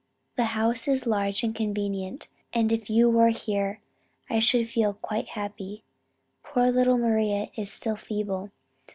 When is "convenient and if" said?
1.53-2.89